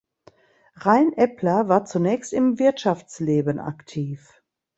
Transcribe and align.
Rain 0.83 1.13
Epler 1.15 1.69
war 1.69 1.85
zunächst 1.85 2.33
im 2.33 2.57
Wirtschaftsleben 2.57 3.59
aktiv. 3.59 4.41